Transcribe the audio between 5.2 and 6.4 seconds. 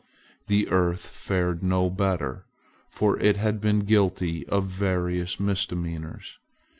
misdemeanors.